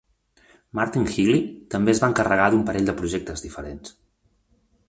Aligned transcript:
Martin 0.79 1.03
Healy 1.15 1.35
també 1.75 1.95
es 1.95 2.03
va 2.05 2.09
encarregar 2.13 2.49
d'un 2.55 2.65
parell 2.71 2.91
de 2.91 2.99
projectes 3.03 3.47
diferents. 3.49 3.97